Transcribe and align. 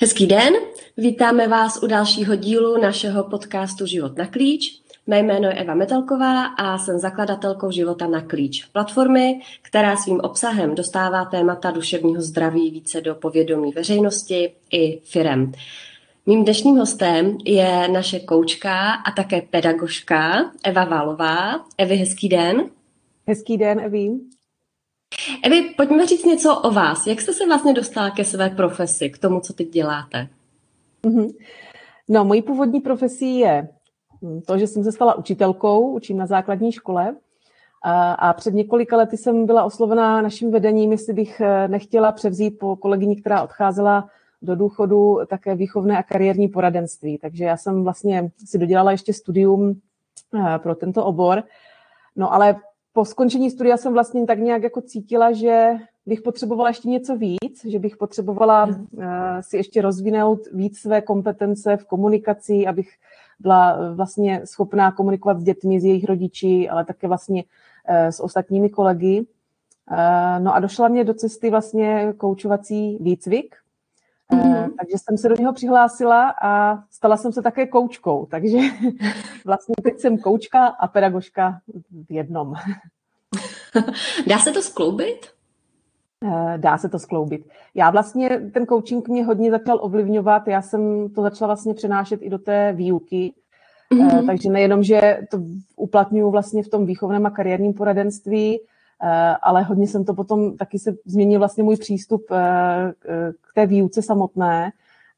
Hezký 0.00 0.26
den, 0.26 0.54
vítáme 0.96 1.48
vás 1.48 1.82
u 1.82 1.86
dalšího 1.86 2.36
dílu 2.36 2.80
našeho 2.80 3.24
podcastu 3.24 3.86
Život 3.86 4.16
na 4.16 4.26
klíč. 4.26 4.82
Mé 5.06 5.18
jméno 5.18 5.48
je 5.48 5.54
Eva 5.54 5.74
Metelková 5.74 6.44
a 6.44 6.78
jsem 6.78 6.98
zakladatelkou 6.98 7.70
Života 7.70 8.06
na 8.06 8.20
klíč. 8.20 8.64
Platformy, 8.64 9.40
která 9.62 9.96
svým 9.96 10.20
obsahem 10.20 10.74
dostává 10.74 11.24
témata 11.24 11.70
duševního 11.70 12.22
zdraví 12.22 12.70
více 12.70 13.00
do 13.00 13.14
povědomí 13.14 13.72
veřejnosti 13.72 14.52
i 14.72 15.00
firem. 15.04 15.52
Mým 16.26 16.44
dnešním 16.44 16.76
hostem 16.76 17.38
je 17.44 17.88
naše 17.88 18.20
koučka 18.20 18.92
a 18.92 19.10
také 19.10 19.42
pedagožka 19.42 20.52
Eva 20.64 20.84
Válová. 20.84 21.64
Evi, 21.78 21.96
hezký 21.96 22.28
den. 22.28 22.70
Hezký 23.26 23.56
den, 23.56 23.80
Evi. 23.80 24.10
Evi, 25.44 25.74
pojďme 25.76 26.06
říct 26.06 26.24
něco 26.24 26.60
o 26.60 26.70
vás. 26.70 27.06
Jak 27.06 27.20
jste 27.20 27.32
se 27.32 27.46
vlastně 27.46 27.72
dostala 27.72 28.10
ke 28.10 28.24
své 28.24 28.50
profesi, 28.50 29.10
k 29.10 29.18
tomu, 29.18 29.40
co 29.40 29.52
teď 29.52 29.68
děláte? 29.68 30.28
Mm-hmm. 31.02 31.34
No, 32.08 32.24
mojí 32.24 32.42
původní 32.42 32.80
profesí 32.80 33.38
je 33.38 33.68
to, 34.46 34.58
že 34.58 34.66
jsem 34.66 34.84
se 34.84 34.92
stala 34.92 35.14
učitelkou, 35.14 35.92
učím 35.92 36.16
na 36.16 36.26
základní 36.26 36.72
škole. 36.72 37.16
A, 37.82 38.12
a 38.12 38.32
před 38.32 38.54
několika 38.54 38.96
lety 38.96 39.16
jsem 39.16 39.46
byla 39.46 39.64
oslovená 39.64 40.22
naším 40.22 40.50
vedením, 40.50 40.92
jestli 40.92 41.12
bych 41.12 41.40
eh, 41.40 41.68
nechtěla 41.68 42.12
převzít 42.12 42.58
po 42.58 42.76
kolegyni, 42.76 43.16
která 43.16 43.42
odcházela 43.42 44.08
do 44.42 44.56
důchodu, 44.56 45.18
také 45.26 45.54
výchovné 45.54 45.98
a 45.98 46.02
kariérní 46.02 46.48
poradenství. 46.48 47.18
Takže 47.18 47.44
já 47.44 47.56
jsem 47.56 47.84
vlastně 47.84 48.30
si 48.44 48.58
dodělala 48.58 48.92
ještě 48.92 49.12
studium 49.12 49.80
eh, 50.34 50.58
pro 50.58 50.74
tento 50.74 51.04
obor. 51.04 51.42
No 52.16 52.34
ale 52.34 52.56
po 52.98 53.04
skončení 53.04 53.50
studia 53.50 53.76
jsem 53.76 53.92
vlastně 53.92 54.26
tak 54.26 54.38
nějak 54.38 54.62
jako 54.62 54.80
cítila, 54.80 55.32
že 55.32 55.72
bych 56.06 56.22
potřebovala 56.22 56.68
ještě 56.68 56.88
něco 56.88 57.16
víc, 57.16 57.64
že 57.64 57.78
bych 57.78 57.96
potřebovala 57.96 58.66
uh, 58.66 59.04
si 59.40 59.56
ještě 59.56 59.82
rozvinout 59.82 60.40
víc 60.52 60.78
své 60.78 61.00
kompetence 61.00 61.76
v 61.76 61.84
komunikaci, 61.84 62.66
abych 62.66 62.88
byla 63.40 63.94
vlastně 63.94 64.40
schopná 64.44 64.92
komunikovat 64.92 65.40
s 65.40 65.44
dětmi, 65.44 65.80
s 65.80 65.84
jejich 65.84 66.04
rodiči, 66.04 66.68
ale 66.68 66.84
také 66.84 67.08
vlastně 67.08 67.44
uh, 67.44 67.96
s 68.08 68.20
ostatními 68.20 68.70
kolegy. 68.70 69.26
Uh, 69.90 70.44
no 70.44 70.54
a 70.54 70.60
došla 70.60 70.88
mě 70.88 71.04
do 71.04 71.14
cesty 71.14 71.50
vlastně 71.50 72.12
koučovací 72.16 72.98
výcvik, 73.00 73.54
Mm-hmm. 74.32 74.70
Takže 74.78 74.96
jsem 74.98 75.18
se 75.18 75.28
do 75.28 75.34
něho 75.38 75.52
přihlásila 75.52 76.34
a 76.42 76.82
stala 76.90 77.16
jsem 77.16 77.32
se 77.32 77.42
také 77.42 77.66
koučkou. 77.66 78.26
Takže 78.26 78.58
vlastně 79.44 79.74
teď 79.82 79.98
jsem 79.98 80.18
koučka 80.18 80.66
a 80.66 80.88
pedagožka 80.88 81.60
v 82.08 82.12
jednom. 82.12 82.54
Dá 84.26 84.38
se 84.38 84.52
to 84.52 84.62
skloubit? 84.62 85.26
Eh, 86.24 86.58
dá 86.58 86.78
se 86.78 86.88
to 86.88 86.98
skloubit. 86.98 87.48
Já 87.74 87.90
vlastně, 87.90 88.50
ten 88.54 88.66
coaching 88.66 89.08
mě 89.08 89.24
hodně 89.24 89.50
začal 89.50 89.78
ovlivňovat, 89.82 90.48
já 90.48 90.62
jsem 90.62 91.08
to 91.14 91.22
začala 91.22 91.46
vlastně 91.46 91.74
přenášet 91.74 92.22
i 92.22 92.30
do 92.30 92.38
té 92.38 92.72
výuky, 92.72 93.32
mm-hmm. 93.92 94.26
takže 94.26 94.50
nejenom, 94.50 94.82
že 94.82 95.18
to 95.30 95.38
uplatňuju 95.76 96.30
vlastně 96.30 96.62
v 96.62 96.68
tom 96.68 96.86
výchovném 96.86 97.26
a 97.26 97.30
kariérním 97.30 97.74
poradenství, 97.74 98.60
Eh, 99.02 99.36
ale 99.42 99.62
hodně 99.62 99.86
jsem 99.86 100.04
to 100.04 100.14
potom, 100.14 100.56
taky 100.56 100.78
se 100.78 100.94
změnil 101.06 101.38
vlastně 101.38 101.64
můj 101.64 101.76
přístup 101.76 102.24
k 103.40 103.54
té 103.54 103.66
výuce 103.66 104.02
samotné 104.02 104.72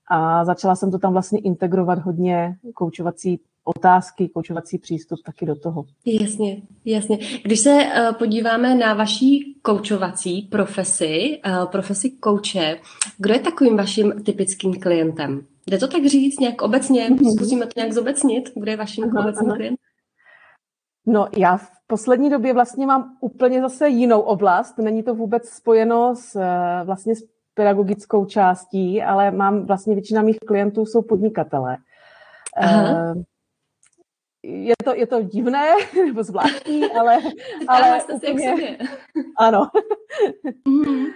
a 0.06 0.44
začala 0.44 0.76
jsem 0.76 0.90
to 0.90 0.98
tam 0.98 1.12
vlastně 1.12 1.38
integrovat 1.38 1.98
hodně 1.98 2.56
koučovací 2.74 3.40
otázky, 3.76 4.28
koučovací 4.28 4.78
přístup 4.78 5.18
taky 5.26 5.46
do 5.46 5.54
toho. 5.54 5.84
Jasně, 6.06 6.62
jasně. 6.84 7.18
Když 7.44 7.60
se 7.60 7.70
uh, 7.70 8.14
podíváme 8.14 8.74
na 8.74 8.94
vaší 8.94 9.56
koučovací 9.62 10.42
profesi, 10.42 11.40
uh, 11.46 11.70
profesi 11.70 12.10
kouče, 12.10 12.78
kdo 13.18 13.34
je 13.34 13.40
takovým 13.40 13.76
vaším 13.76 14.12
typickým 14.24 14.80
klientem? 14.80 15.46
Jde 15.66 15.78
to 15.78 15.88
tak 15.88 16.06
říct 16.06 16.40
nějak 16.40 16.62
obecně? 16.62 17.10
Mm-hmm. 17.10 17.34
Zkusíme 17.36 17.66
to 17.66 17.72
nějak 17.76 17.92
zobecnit? 17.92 18.50
Kdo 18.56 18.70
je 18.70 18.76
vaším 18.76 19.04
aha, 19.04 19.20
obecným 19.20 19.50
aha. 19.50 19.56
klientem? 19.56 19.90
No 21.06 21.28
já 21.36 21.56
v 21.56 21.68
poslední 21.86 22.30
době 22.30 22.54
vlastně 22.54 22.86
mám 22.86 23.16
úplně 23.20 23.60
zase 23.60 23.88
jinou 23.88 24.20
oblast. 24.20 24.78
Není 24.78 25.02
to 25.02 25.14
vůbec 25.14 25.48
spojeno 25.48 26.14
s, 26.16 26.36
eh, 26.36 26.84
vlastně 26.84 27.14
s 27.16 27.18
pedagogickou 27.54 28.24
částí, 28.24 29.02
ale 29.02 29.30
mám 29.30 29.66
vlastně 29.66 29.94
většina 29.94 30.22
mých 30.22 30.38
klientů 30.46 30.86
jsou 30.86 31.02
podnikatelé. 31.02 31.76
Aha. 32.56 33.14
Je 34.42 34.74
to, 34.84 34.94
je 34.94 35.06
to 35.06 35.22
divné 35.22 35.72
nebo 36.06 36.22
zvláštní, 36.22 36.84
ale... 36.84 37.18
ale 37.68 38.02
úplně, 38.30 38.78
ano. 39.36 39.70
Mm-hmm. 40.66 41.06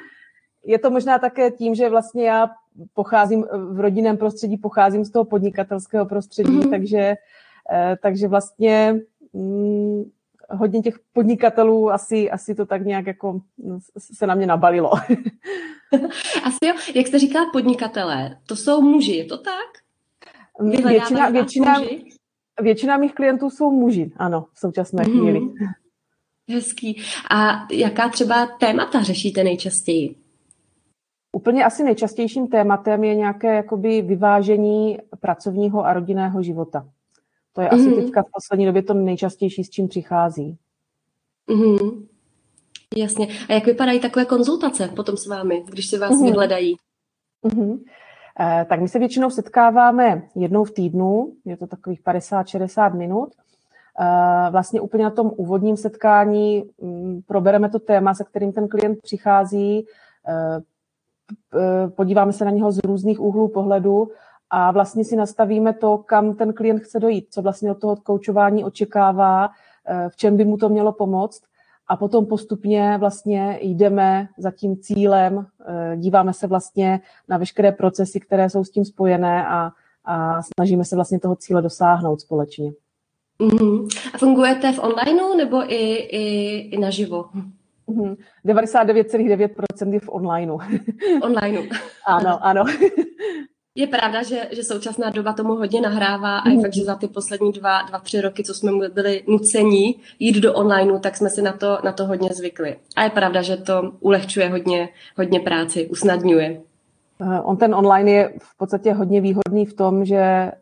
Je 0.65 0.79
to 0.79 0.91
možná 0.91 1.19
také 1.19 1.51
tím, 1.51 1.75
že 1.75 1.89
vlastně 1.89 2.25
já 2.25 2.51
pocházím 2.95 3.45
v 3.73 3.81
rodinném 3.81 4.17
prostředí, 4.17 4.57
pocházím 4.57 5.05
z 5.05 5.11
toho 5.11 5.25
podnikatelského 5.25 6.07
prostředí, 6.07 6.61
mm-hmm. 6.61 6.71
takže, 6.71 7.15
eh, 7.73 7.97
takže 8.03 8.29
vlastně 8.29 8.97
mm, 9.33 10.05
hodně 10.51 10.83
těch 10.83 10.99
podnikatelů 11.13 11.91
asi, 11.91 12.31
asi 12.31 12.55
to 12.55 12.67
tak 12.67 12.85
nějak 12.85 13.07
jako 13.07 13.41
se 13.99 14.27
na 14.27 14.35
mě 14.35 14.47
nabalilo. 14.47 14.93
asi 16.45 16.67
jo. 16.67 16.75
Jak 16.95 17.07
jste 17.07 17.19
říkala 17.19 17.51
podnikatelé, 17.53 18.39
to 18.47 18.57
jsou 18.57 18.83
muži, 18.83 19.17
je 19.17 19.25
to 19.25 19.39
tak? 19.39 19.85
většina, 20.61 21.29
většina, 21.29 21.81
většina 22.61 22.97
mých 22.97 23.15
klientů 23.15 23.51
jsou 23.51 23.71
muži, 23.71 24.13
ano, 24.17 24.47
v 24.53 24.59
současné 24.59 25.03
mm-hmm. 25.03 25.21
chvíli. 25.21 25.41
Hezký. 26.51 27.03
A 27.31 27.67
jaká 27.73 28.09
třeba 28.09 28.47
témata 28.47 29.03
řešíte 29.03 29.45
nejčastěji? 29.45 30.17
Úplně 31.37 31.65
asi 31.65 31.85
nejčastějším 31.85 32.49
tématem 32.49 33.05
je 33.05 33.15
nějaké 33.15 33.55
jakoby 33.55 34.03
vyvážení 34.03 34.99
pracovního 35.21 35.85
a 35.85 35.93
rodinného 35.93 36.43
života. 36.43 36.89
To 37.53 37.61
je 37.61 37.69
mm-hmm. 37.69 37.75
asi 37.75 37.89
mhm. 37.89 38.03
teďka 38.03 38.23
v 38.23 38.31
poslední 38.33 38.67
době 38.67 38.83
to 38.83 38.95
nejčastější, 38.95 39.65
s 39.65 39.71
čím 39.71 39.89
přichází. 39.89 40.59
Mm-hmm. 41.49 42.07
Jasně. 42.97 43.29
A 43.49 43.53
jak 43.53 43.67
vypadají 43.67 44.01
takové 44.01 44.25
konzultace 44.25 44.89
potom 44.89 45.17
s 45.17 45.27
vámi, 45.27 45.65
když 45.69 45.87
se 45.87 45.99
vás 45.99 46.11
mm-hmm. 46.11 46.25
vyhledají? 46.25 46.77
Mm-hmm. 47.45 47.79
Eh, 48.41 48.67
tak 48.69 48.81
my 48.81 48.89
se 48.89 48.99
většinou 48.99 49.31
setkáváme 49.31 50.23
jednou 50.35 50.65
v 50.65 50.71
týdnu, 50.71 51.33
je 51.45 51.57
to 51.57 51.67
takových 51.67 52.03
50-60 52.03 52.95
minut. 52.95 53.33
Eh, 54.01 54.51
vlastně 54.51 54.81
úplně 54.81 55.05
na 55.05 55.11
tom 55.11 55.31
úvodním 55.37 55.77
setkání 55.77 56.65
mm, 56.81 57.23
probereme 57.27 57.69
to 57.69 57.79
téma, 57.79 58.15
se 58.15 58.25
kterým 58.25 58.53
ten 58.53 58.69
klient 58.69 58.99
přichází, 59.03 59.87
eh, 60.29 60.61
podíváme 61.89 62.33
se 62.33 62.45
na 62.45 62.51
něho 62.51 62.73
z 62.73 62.79
různých 62.85 63.21
úhlů 63.21 63.49
pohledu 63.49 64.09
a 64.51 64.71
vlastně 64.71 65.05
si 65.05 65.17
nastavíme 65.17 65.73
to, 65.73 65.99
kam 65.99 66.35
ten 66.35 66.53
klient 66.53 66.79
chce 66.79 67.01
dojít, 67.01 67.27
co 67.31 67.43
vlastně 67.43 67.71
od 67.71 67.81
toho 67.81 67.97
koučování 67.97 68.65
očekává, 68.65 69.49
v 70.09 70.17
čem 70.17 70.37
by 70.37 70.45
mu 70.45 70.57
to 70.57 70.69
mělo 70.69 70.93
pomoct 70.93 71.43
a 71.89 71.97
potom 71.97 72.27
postupně 72.27 72.97
vlastně 72.99 73.59
jdeme 73.63 74.29
za 74.39 74.51
tím 74.51 74.77
cílem, 74.77 75.47
eh, 75.69 75.97
díváme 75.97 76.33
se 76.33 76.47
vlastně 76.47 77.01
na 77.29 77.39
veškeré 77.39 77.73
procesy, 77.73 78.21
které 78.21 78.51
jsou 78.51 78.65
s 78.65 78.71
tím 78.71 78.85
spojené 78.85 79.47
a, 79.47 79.71
a 80.05 80.43
snažíme 80.43 80.85
se 80.85 80.97
vlastně 80.97 81.21
toho 81.21 81.37
cíle 81.37 81.63
dosáhnout 81.63 82.21
společně. 82.21 82.73
Mm-hmm. 83.41 83.89
A 84.15 84.19
fungujete 84.19 84.73
v 84.73 84.79
onlineu 84.79 85.37
nebo 85.37 85.73
i, 85.73 85.95
i, 85.95 86.57
i 86.57 86.79
naživo? 86.79 87.25
Mm-hmm. 87.89 88.17
99,9% 88.47 89.93
je 89.93 90.01
v 90.01 90.09
onlineu. 90.09 90.59
Onlineu. 91.23 91.63
ano, 92.07 92.39
ano. 92.47 92.65
Je 93.77 93.87
pravda, 93.87 94.23
že, 94.23 94.49
že 94.53 94.63
současná 94.63 95.11
doba 95.11 95.33
tomu 95.33 95.55
hodně 95.55 95.81
nahrává 95.81 96.39
a 96.39 96.49
je 96.49 96.61
fakt, 96.61 96.75
že 96.75 96.85
za 96.85 96.95
ty 96.95 97.09
poslední 97.09 97.53
dva, 97.53 97.83
dva, 97.83 97.99
tři 97.99 98.21
roky, 98.21 98.45
co 98.45 98.55
jsme 98.55 98.89
byli 98.89 99.25
nuceni 99.29 99.95
jít 100.19 100.41
do 100.41 100.55
onlineu, 100.55 100.99
tak 100.99 101.17
jsme 101.17 101.31
si 101.31 101.43
na 101.43 101.53
to, 101.53 101.79
na 101.85 101.93
to 101.93 102.07
hodně 102.07 102.29
zvykli. 102.35 102.77
A 102.97 103.03
je 103.03 103.11
pravda, 103.11 103.43
že 103.43 103.57
to 103.57 103.93
ulehčuje 104.01 104.49
hodně, 104.49 104.89
hodně 105.17 105.41
práci, 105.41 105.87
usnadňuje. 105.87 106.61
Eh, 107.21 107.41
on 107.41 107.57
ten 107.57 107.75
online 107.75 108.11
je 108.11 108.35
v 108.43 108.57
podstatě 108.57 108.93
hodně 108.93 109.21
výhodný 109.21 109.67
v 109.67 109.75
tom, 109.75 110.05
že 110.05 110.17
eh, 110.17 110.53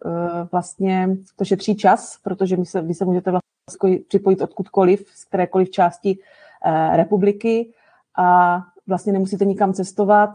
vlastně 0.53 1.09
to 1.37 1.45
šetří 1.45 1.77
čas, 1.77 2.19
protože 2.23 2.57
vy 2.57 2.65
se, 2.65 2.81
vy 2.81 2.95
se 2.95 3.05
můžete 3.05 3.31
vlastně 3.31 3.99
připojit 4.09 4.41
odkudkoliv, 4.41 5.07
z 5.15 5.25
kterékoliv 5.25 5.71
části 5.71 6.19
eh, 6.65 6.97
republiky 6.97 7.73
a 8.19 8.59
vlastně 8.87 9.13
nemusíte 9.13 9.45
nikam 9.45 9.73
cestovat, 9.73 10.31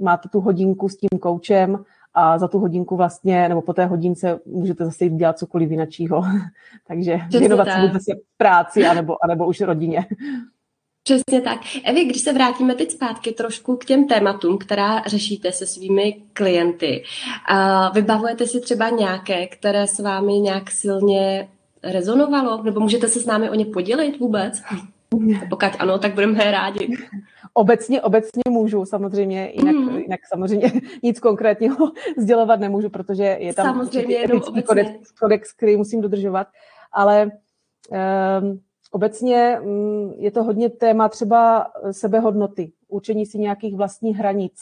máte 0.00 0.28
tu 0.28 0.40
hodinku 0.40 0.88
s 0.88 0.96
tím 0.96 1.18
koučem 1.20 1.84
a 2.14 2.38
za 2.38 2.48
tu 2.48 2.58
hodinku 2.58 2.96
vlastně, 2.96 3.48
nebo 3.48 3.62
po 3.62 3.72
té 3.72 3.86
hodince 3.86 4.40
můžete 4.46 4.84
zase 4.84 5.04
jít 5.04 5.12
dělat 5.12 5.38
cokoliv 5.38 5.70
jiného. 5.70 6.24
Takže 6.86 7.18
Přesně 7.28 7.38
věnovat 7.38 7.64
se 7.64 7.92
zase 7.92 8.12
práci 8.36 8.86
anebo, 8.86 9.24
anebo 9.24 9.46
už 9.46 9.60
rodině. 9.60 10.06
Přesně 11.02 11.40
tak. 11.40 11.58
Evi, 11.84 12.04
když 12.04 12.22
se 12.22 12.32
vrátíme 12.32 12.74
teď 12.74 12.90
zpátky 12.90 13.32
trošku 13.32 13.76
k 13.76 13.84
těm 13.84 14.08
tématům, 14.08 14.58
která 14.58 15.02
řešíte 15.06 15.52
se 15.52 15.66
svými 15.66 16.22
klienty, 16.32 17.04
a 17.48 17.88
vybavujete 17.88 18.46
si 18.46 18.60
třeba 18.60 18.88
nějaké, 18.88 19.46
které 19.46 19.86
s 19.86 19.98
vámi 19.98 20.32
nějak 20.32 20.70
silně 20.70 21.48
rezonovalo? 21.82 22.62
Nebo 22.62 22.80
můžete 22.80 23.08
se 23.08 23.20
s 23.20 23.26
námi 23.26 23.50
o 23.50 23.54
ně 23.54 23.64
podělit 23.64 24.18
vůbec? 24.20 24.62
Pokud 25.50 25.68
ano, 25.78 25.98
tak 25.98 26.14
budeme 26.14 26.50
rádi. 26.50 26.96
obecně, 27.52 28.02
obecně 28.02 28.42
můžu, 28.50 28.84
samozřejmě, 28.84 29.52
jinak, 29.54 29.74
mm. 29.74 29.98
jinak 29.98 30.20
samozřejmě 30.28 30.72
nic 31.02 31.20
konkrétního 31.20 31.92
sdělovat 32.18 32.60
nemůžu, 32.60 32.90
protože 32.90 33.24
je 33.40 33.54
tam 33.54 33.66
samozřejmě 33.66 34.16
jenom 34.16 34.40
kodex, 34.66 35.12
kodex, 35.20 35.52
který 35.52 35.76
musím 35.76 36.00
dodržovat, 36.00 36.48
ale 36.92 37.30
um, 37.30 38.60
obecně 38.90 39.60
um, 39.60 40.14
je 40.18 40.30
to 40.30 40.42
hodně 40.42 40.70
téma 40.70 41.08
třeba 41.08 41.66
sebehodnoty, 41.90 42.72
učení 42.88 43.26
si 43.26 43.38
nějakých 43.38 43.74
vlastních 43.74 44.16
hranic. 44.16 44.52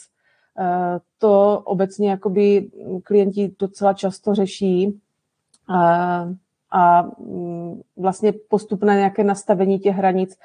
Uh, 0.59 0.99
to 1.19 1.63
obecně 1.65 2.11
jakoby 2.11 2.71
klienti 3.03 3.55
docela 3.59 3.93
často 3.93 4.35
řeší. 4.35 5.01
Uh, 5.71 6.35
a 6.75 7.03
mm, 7.19 7.81
vlastně 7.97 8.33
postupné 8.49 8.97
nějaké 8.97 9.25
nastavení 9.25 9.79
těch 9.79 9.97
hranic 9.97 10.39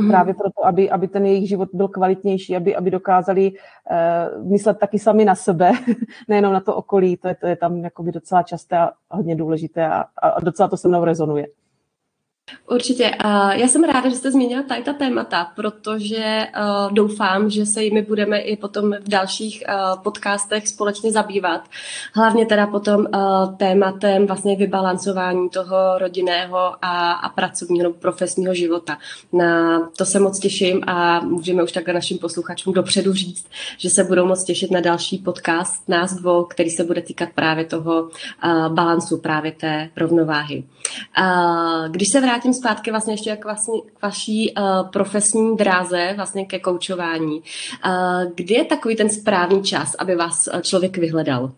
mm. 0.00 0.08
právě 0.08 0.34
proto, 0.34 0.66
aby, 0.66 0.90
aby 0.90 1.08
ten 1.08 1.26
jejich 1.26 1.48
život 1.48 1.68
byl 1.72 1.88
kvalitnější, 1.88 2.56
aby, 2.56 2.76
aby 2.76 2.90
dokázali 2.90 3.52
uh, 3.52 4.50
myslet 4.50 4.78
taky 4.78 4.98
sami 4.98 5.24
na 5.24 5.34
sebe, 5.34 5.72
nejenom 6.28 6.52
na 6.52 6.60
to 6.60 6.76
okolí, 6.76 7.16
to 7.16 7.28
je, 7.28 7.34
to 7.34 7.46
je 7.46 7.56
tam 7.56 7.76
jakoby 7.76 8.12
docela 8.12 8.42
časté 8.42 8.78
a 8.78 8.92
hodně 9.10 9.36
důležité 9.36 9.86
a, 9.86 10.04
a 10.22 10.40
docela 10.40 10.68
to 10.68 10.76
se 10.76 10.88
mnou 10.88 11.04
rezonuje. 11.04 11.46
Určitě. 12.70 13.10
Já 13.52 13.68
jsem 13.68 13.84
ráda, 13.84 14.08
že 14.08 14.16
jste 14.16 14.30
zmínila 14.30 14.62
tady 14.62 14.82
ta 14.82 14.92
témata, 14.92 15.52
protože 15.56 16.46
doufám, 16.90 17.50
že 17.50 17.66
se 17.66 17.84
jimi 17.84 18.02
budeme 18.02 18.38
i 18.38 18.56
potom 18.56 18.92
v 19.00 19.08
dalších 19.08 19.64
podcastech 20.02 20.68
společně 20.68 21.12
zabývat. 21.12 21.68
Hlavně 22.14 22.46
teda 22.46 22.66
potom 22.66 23.06
tématem 23.56 24.26
vlastně 24.26 24.56
vybalancování 24.56 25.50
toho 25.50 25.98
rodinného 25.98 26.58
a, 26.82 27.12
a 27.12 27.28
pracovního 27.28 27.92
profesního 27.92 28.54
života. 28.54 28.98
Na 29.32 29.80
to 29.98 30.04
se 30.04 30.18
moc 30.18 30.38
těším 30.38 30.82
a 30.86 31.20
můžeme 31.20 31.62
už 31.62 31.72
takhle 31.72 31.94
našim 31.94 32.18
posluchačům 32.18 32.72
dopředu 32.72 33.12
říct, 33.12 33.46
že 33.78 33.90
se 33.90 34.04
budou 34.04 34.26
moc 34.26 34.44
těšit 34.44 34.70
na 34.70 34.80
další 34.80 35.18
podcast 35.18 35.88
nás 35.88 36.14
dvou, 36.14 36.44
který 36.44 36.70
se 36.70 36.84
bude 36.84 37.02
týkat 37.02 37.28
právě 37.34 37.64
toho 37.64 38.08
balancu, 38.68 39.18
právě 39.18 39.52
té 39.52 39.90
rovnováhy. 39.96 40.64
Když 41.90 42.08
se 42.08 42.20
vrátím 42.20 42.41
vrátím 42.42 42.54
zpátky 42.54 42.90
vlastně 42.90 43.12
ještě 43.12 43.36
k, 43.36 43.44
vlastně, 43.44 43.80
k 43.94 44.02
vaší 44.02 44.54
uh, 44.54 44.90
profesní 44.90 45.56
dráze, 45.56 46.12
vlastně 46.16 46.46
ke 46.46 46.58
koučování. 46.58 47.42
Uh, 47.86 48.32
kdy 48.34 48.54
je 48.54 48.64
takový 48.64 48.96
ten 48.96 49.10
správný 49.10 49.62
čas, 49.62 49.94
aby 49.98 50.14
vás 50.14 50.48
eh, 50.52 50.62
člověk 50.62 50.98
vyhledal? 50.98 51.52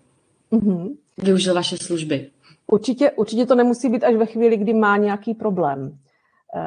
Mm-hmm. 0.52 0.96
Využil 1.18 1.54
vaše 1.54 1.76
služby? 1.76 2.30
Určitě, 2.66 3.10
určitě 3.10 3.46
to 3.46 3.54
nemusí 3.54 3.88
být 3.88 4.04
až 4.04 4.14
ve 4.14 4.26
chvíli, 4.26 4.56
kdy 4.56 4.74
má 4.74 4.96
nějaký 4.96 5.34
problém. 5.34 5.98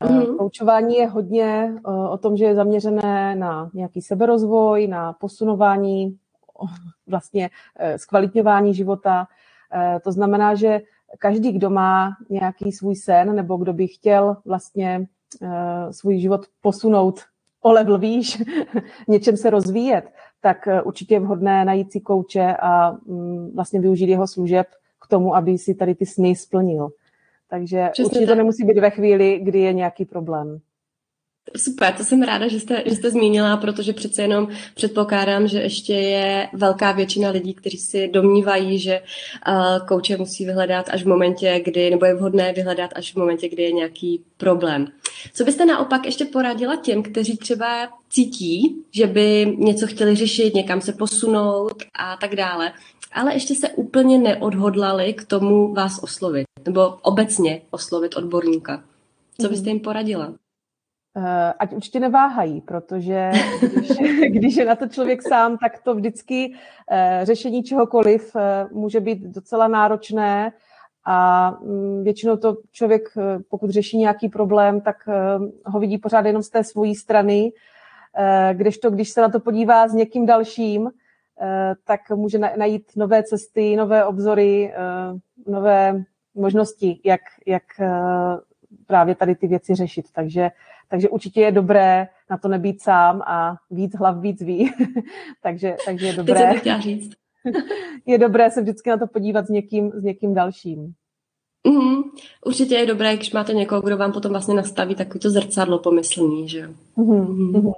Mm-hmm. 0.02 0.36
Koučování 0.38 0.96
je 0.96 1.08
hodně 1.08 1.74
o 2.12 2.18
tom, 2.18 2.38
že 2.38 2.46
je 2.46 2.56
zaměřené 2.56 3.36
na 3.36 3.70
nějaký 3.74 4.02
seberozvoj, 4.02 4.88
na 4.88 5.14
posunování, 5.14 6.18
vlastně 7.08 7.50
zkvalitňování 7.96 8.74
života. 8.74 9.28
To 10.04 10.12
znamená, 10.12 10.56
že 10.56 10.82
každý, 11.20 11.52
kdo 11.52 11.70
má 11.70 12.18
nějaký 12.30 12.72
svůj 12.72 12.96
sen 12.96 13.36
nebo 13.36 13.58
kdo 13.58 13.74
by 13.74 13.88
chtěl 13.88 14.38
vlastně 14.46 15.08
uh, 15.42 15.50
svůj 15.92 16.20
život 16.20 16.46
posunout 16.62 17.20
o 17.62 17.72
level 17.72 17.98
výš, 17.98 18.44
něčem 19.08 19.38
se 19.38 19.50
rozvíjet, 19.50 20.06
tak 20.42 20.68
uh, 20.68 20.88
určitě 20.88 21.16
je 21.16 21.20
vhodné 21.20 21.66
najít 21.66 21.92
si 21.92 22.00
kouče 22.00 22.56
a 22.62 22.92
um, 22.92 23.52
vlastně 23.56 23.80
využít 23.80 24.10
jeho 24.10 24.28
služeb 24.28 24.68
k 25.02 25.08
tomu, 25.08 25.36
aby 25.36 25.58
si 25.58 25.76
tady 25.76 25.96
ty 25.96 26.06
sny 26.06 26.36
splnil. 26.36 26.90
Takže 27.50 27.90
Přesně 27.92 28.06
určitě 28.06 28.26
tak. 28.26 28.36
to 28.36 28.38
nemusí 28.38 28.64
být 28.64 28.80
ve 28.80 28.90
chvíli, 28.90 29.40
kdy 29.44 29.60
je 29.60 29.74
nějaký 29.74 30.06
problém. 30.06 30.60
Super, 31.58 31.94
to 31.94 32.04
jsem 32.04 32.22
ráda, 32.22 32.48
že 32.48 32.60
jste, 32.60 32.84
že 32.86 32.96
jste 32.96 33.12
zmínila, 33.12 33.58
protože 33.58 33.94
přece 33.94 34.22
jenom 34.22 34.48
předpokládám, 34.76 35.48
že 35.48 35.60
ještě 35.60 35.94
je 35.94 36.48
velká 36.54 36.92
většina 36.92 37.30
lidí, 37.30 37.54
kteří 37.54 37.78
si 37.78 38.08
domnívají, 38.08 38.80
že 38.80 39.02
uh, 39.48 39.88
kouče 39.88 40.18
musí 40.18 40.46
vyhledat 40.46 40.90
až 40.90 41.04
v 41.04 41.08
momentě, 41.08 41.62
kdy, 41.66 41.90
nebo 41.90 42.06
je 42.06 42.16
vhodné 42.16 42.54
vyhledat 42.54 42.92
až 42.96 43.14
v 43.14 43.16
momentě, 43.16 43.50
kdy 43.50 43.64
je 43.64 43.72
nějaký 43.72 44.22
problém. 44.38 44.88
Co 45.34 45.44
byste 45.44 45.66
naopak 45.66 46.06
ještě 46.06 46.26
poradila 46.26 46.76
těm, 46.76 47.04
kteří 47.04 47.38
třeba 47.38 47.90
cítí, 48.10 48.76
že 48.92 49.08
by 49.08 49.56
něco 49.58 49.88
chtěli 49.88 50.16
řešit, 50.16 50.54
někam 50.54 50.82
se 50.82 50.94
posunout 50.94 51.84
a 51.94 52.18
tak 52.22 52.36
dále, 52.36 52.74
ale 53.14 53.34
ještě 53.34 53.56
se 53.56 53.70
úplně 53.70 54.18
neodhodlali 54.18 55.14
k 55.14 55.26
tomu 55.26 55.74
vás 55.74 56.04
oslovit, 56.04 56.46
nebo 56.66 56.82
obecně 57.02 57.62
oslovit 57.72 58.16
odborníka. 58.16 58.84
Co 59.42 59.50
byste 59.50 59.70
jim 59.70 59.80
poradila? 59.80 60.34
Eh, 61.20 61.54
ať 61.60 61.74
určitě 61.74 62.00
neváhají, 62.00 62.62
protože 62.62 63.32
když, 63.74 63.98
když 64.30 64.56
je 64.56 64.66
na 64.66 64.76
to 64.76 64.88
člověk 64.88 65.22
sám, 65.22 65.58
tak 65.58 65.84
to 65.84 65.96
vždycky 65.96 66.54
eh, 66.92 67.20
řešení 67.24 67.64
čehokoliv 67.64 68.36
eh, 68.36 68.68
může 68.72 69.00
být 69.00 69.20
docela 69.22 69.68
náročné 69.68 70.52
a 71.06 71.52
mm, 71.52 72.04
většinou 72.04 72.38
to 72.38 72.58
člověk, 72.72 73.04
pokud 73.50 73.70
řeší 73.70 73.98
nějaký 73.98 74.30
problém, 74.30 74.82
tak 74.82 74.96
ho 75.66 75.80
vidí 75.80 75.98
pořád 75.98 76.26
jenom 76.26 76.44
z 76.44 76.50
té 76.50 76.64
svojí 76.64 76.96
strany, 76.96 77.52
kdežto 78.54 78.90
když 78.90 79.10
se 79.10 79.22
na 79.22 79.30
to 79.30 79.40
podívá 79.40 79.88
s 79.88 79.94
někým 79.94 80.26
dalším, 80.26 80.90
tak 81.86 82.00
může 82.16 82.40
najít 82.40 82.92
nové 82.96 83.24
cesty, 83.24 83.76
nové 83.76 84.06
obzory, 84.06 84.74
nové 85.48 86.04
možnosti, 86.36 87.00
jak, 87.06 87.22
jak 87.46 87.64
právě 88.88 89.16
tady 89.16 89.36
ty 89.36 89.48
věci 89.48 89.76
řešit. 89.76 90.06
Takže 90.14 90.50
takže 90.90 91.10
určitě 91.10 91.42
je 91.42 91.52
dobré 91.52 92.08
na 92.30 92.38
to 92.38 92.48
nebýt 92.48 92.82
sám 92.82 93.22
a 93.22 93.56
víc 93.70 93.96
hlav 93.96 94.22
víc 94.22 94.42
ví. 94.42 94.72
takže, 95.44 95.76
takže 95.86 96.06
je 96.06 96.14
dobré. 96.14 96.50
Teď 96.54 96.64
jsem 96.64 96.82
říct. 96.82 97.12
je 98.06 98.18
dobré 98.18 98.52
se 98.52 98.62
vždycky 98.62 98.90
na 98.90 98.98
to 98.98 99.08
podívat 99.08 99.48
s 99.48 99.50
někým, 99.50 99.92
s 99.92 100.04
někým 100.04 100.34
dalším. 100.34 100.94
Mm, 101.68 102.02
určitě 102.46 102.76
je 102.76 102.86
dobré, 102.86 103.16
když 103.16 103.34
máte 103.34 103.54
někoho, 103.54 103.82
kdo 103.82 103.98
vám 103.98 104.12
potom 104.12 104.32
vlastně 104.32 104.56
nastaví 104.56 104.96
takový 104.96 105.20
to 105.20 105.30
zrcadlo 105.30 105.80
pomyslný, 105.80 106.50
že 106.50 106.60
jo. 106.60 106.70
Mm-hmm. 106.98 107.52
Mm-hmm. 107.52 107.74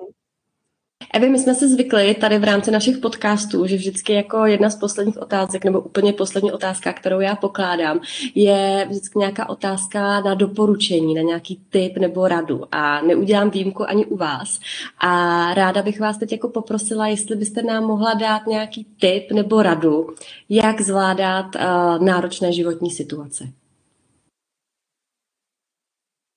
Evi, 1.14 1.30
my 1.30 1.40
jsme 1.40 1.56
se 1.56 1.68
zvykli 1.68 2.14
tady 2.14 2.40
v 2.40 2.44
rámci 2.44 2.72
našich 2.72 2.98
podcastů, 2.98 3.66
že 3.66 3.76
vždycky 3.76 4.14
jako 4.14 4.46
jedna 4.46 4.70
z 4.70 4.76
posledních 4.76 5.22
otázek, 5.22 5.66
nebo 5.66 5.80
úplně 5.80 6.14
poslední 6.14 6.52
otázka, 6.52 6.94
kterou 6.94 7.20
já 7.20 7.36
pokládám, 7.36 8.00
je 8.36 8.86
vždycky 8.90 9.20
nějaká 9.20 9.50
otázka 9.50 10.22
na 10.22 10.34
doporučení, 10.34 11.16
na 11.16 11.22
nějaký 11.22 11.62
tip 11.70 11.98
nebo 11.98 12.28
radu. 12.28 12.64
A 12.72 13.02
neudělám 13.02 13.50
výjimku 13.50 13.90
ani 13.90 14.06
u 14.06 14.18
vás. 14.18 14.60
A 15.00 15.54
ráda 15.54 15.82
bych 15.82 16.00
vás 16.00 16.18
teď 16.18 16.32
jako 16.32 16.50
poprosila, 16.50 17.08
jestli 17.08 17.36
byste 17.36 17.62
nám 17.62 17.84
mohla 17.84 18.14
dát 18.14 18.48
nějaký 18.48 18.88
tip 19.00 19.32
nebo 19.32 19.62
radu, 19.62 20.08
jak 20.50 20.82
zvládat 20.82 21.56
uh, 21.56 22.06
náročné 22.06 22.54
životní 22.54 22.92
situace. 22.92 23.44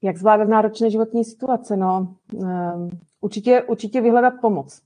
Jak 0.03 0.17
zvládat 0.17 0.49
náročné 0.49 0.91
životní 0.91 1.25
situace? 1.25 1.77
No, 1.77 2.15
um 2.33 2.91
určitě, 3.23 3.63
určitě 3.63 4.01
vyhledat 4.01 4.35
pomoc. 4.41 4.81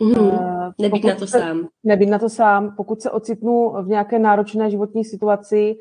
Mm, 0.00 0.30
nebýt 0.80 1.04
na 1.04 1.14
to 1.14 1.26
se, 1.26 1.38
sám. 1.38 1.68
Nebýt 1.84 2.10
na 2.10 2.18
to 2.18 2.28
sám. 2.28 2.74
Pokud 2.76 3.02
se 3.02 3.10
ocitnu 3.10 3.74
v 3.82 3.88
nějaké 3.88 4.18
náročné 4.18 4.70
životní 4.70 5.04
situaci, 5.04 5.76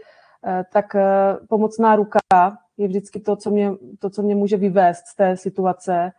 eh, 0.48 0.64
tak 0.74 0.96
eh, 0.96 1.38
pomocná 1.50 1.96
ruka 1.96 2.20
je 2.78 2.88
vždycky 2.88 3.20
to, 3.20 3.36
co 3.36 3.50
mě, 3.50 3.72
to, 4.00 4.10
co 4.10 4.22
mě 4.22 4.36
může 4.36 4.58
vyvést 4.58 5.06
z 5.08 5.16
té 5.16 5.38
situace 5.38 6.12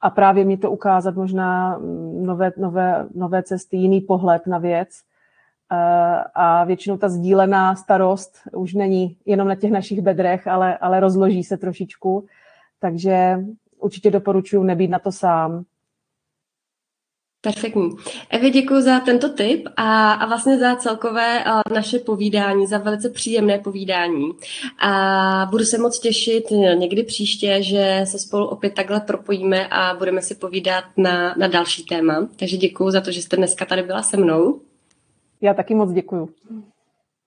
a 0.00 0.10
právě 0.10 0.44
mi 0.44 0.56
to 0.56 0.70
ukázat 0.70 1.14
možná 1.14 1.78
mm, 1.78 2.26
nové, 2.26 2.52
nové, 2.56 3.08
nové 3.14 3.42
cesty, 3.42 3.76
jiný 3.76 4.00
pohled 4.00 4.46
na 4.46 4.58
věc. 4.58 4.88
A 6.34 6.64
většinou 6.64 6.96
ta 6.96 7.08
sdílená 7.08 7.76
starost 7.76 8.38
už 8.52 8.74
není 8.74 9.16
jenom 9.26 9.48
na 9.48 9.54
těch 9.54 9.70
našich 9.70 10.00
bedrech, 10.00 10.46
ale, 10.46 10.78
ale 10.78 11.00
rozloží 11.00 11.44
se 11.44 11.56
trošičku. 11.56 12.26
Takže 12.80 13.38
určitě 13.78 14.10
doporučuji 14.10 14.62
nebýt 14.62 14.90
na 14.90 14.98
to 14.98 15.12
sám. 15.12 15.64
Perfektní. 17.44 17.90
Evi, 18.30 18.50
děkuji 18.50 18.80
za 18.80 19.00
tento 19.00 19.28
tip 19.28 19.68
a, 19.76 20.12
a 20.12 20.26
vlastně 20.26 20.58
za 20.58 20.76
celkové 20.76 21.44
naše 21.74 21.98
povídání, 21.98 22.66
za 22.66 22.78
velice 22.78 23.10
příjemné 23.10 23.58
povídání. 23.58 24.32
A 24.80 25.46
budu 25.50 25.64
se 25.64 25.78
moc 25.78 25.98
těšit 25.98 26.44
někdy 26.74 27.02
příště, 27.02 27.62
že 27.62 28.00
se 28.04 28.18
spolu 28.18 28.46
opět 28.46 28.74
takhle 28.74 29.00
propojíme 29.00 29.68
a 29.68 29.94
budeme 29.94 30.22
si 30.22 30.34
povídat 30.34 30.84
na, 30.96 31.34
na 31.38 31.48
další 31.48 31.84
téma. 31.84 32.28
Takže 32.36 32.56
děkuji 32.56 32.90
za 32.90 33.00
to, 33.00 33.10
že 33.10 33.22
jste 33.22 33.36
dneska 33.36 33.64
tady 33.64 33.82
byla 33.82 34.02
se 34.02 34.16
mnou. 34.16 34.60
Já 35.44 35.54
taky 35.54 35.74
moc 35.74 35.92
děkuji. 35.92 36.28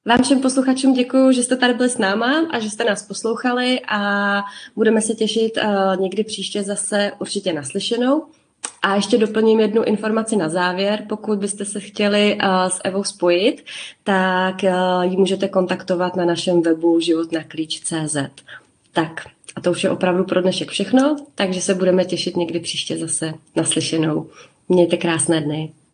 Vám 0.05 0.23
všem 0.23 0.41
posluchačům 0.41 0.93
děkuji, 0.93 1.31
že 1.31 1.43
jste 1.43 1.55
tady 1.55 1.73
byli 1.73 1.89
s 1.89 1.97
náma 1.97 2.47
a 2.51 2.59
že 2.59 2.69
jste 2.69 2.83
nás 2.83 3.07
poslouchali 3.07 3.79
a 3.87 4.41
budeme 4.75 5.01
se 5.01 5.15
těšit 5.15 5.57
uh, 5.57 6.01
někdy 6.01 6.23
příště 6.23 6.63
zase 6.63 7.11
určitě 7.19 7.53
naslyšenou. 7.53 8.25
A 8.81 8.95
ještě 8.95 9.17
doplním 9.17 9.59
jednu 9.59 9.83
informaci 9.83 10.35
na 10.35 10.49
závěr. 10.49 11.05
Pokud 11.09 11.39
byste 11.39 11.65
se 11.65 11.79
chtěli 11.79 12.37
uh, 12.43 12.69
s 12.69 12.81
Evou 12.83 13.03
spojit, 13.03 13.65
tak 14.03 14.55
uh, 14.63 15.03
ji 15.11 15.17
můžete 15.17 15.47
kontaktovat 15.47 16.15
na 16.15 16.25
našem 16.25 16.61
webu 16.61 16.99
životnaklíč.cz. 16.99 18.17
Tak 18.93 19.25
A 19.55 19.61
to 19.61 19.71
už 19.71 19.83
je 19.83 19.89
opravdu 19.89 20.23
pro 20.23 20.41
dnešek 20.41 20.69
všechno, 20.69 21.15
takže 21.35 21.61
se 21.61 21.73
budeme 21.73 22.05
těšit 22.05 22.37
někdy 22.37 22.59
příště 22.59 22.97
zase 22.97 23.33
naslyšenou. 23.55 24.29
Mějte 24.69 24.97
krásné 24.97 25.41
dny. 25.41 25.73